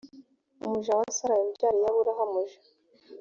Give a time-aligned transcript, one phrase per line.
[0.63, 2.51] umuja wa sara yabyariye aburahamu j